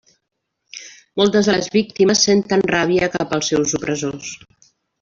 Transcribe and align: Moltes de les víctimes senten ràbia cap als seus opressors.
Moltes 1.21 1.49
de 1.49 1.57
les 1.59 1.67
víctimes 1.75 2.25
senten 2.29 2.65
ràbia 2.73 3.11
cap 3.19 3.37
als 3.39 3.53
seus 3.53 3.77
opressors. 3.83 4.35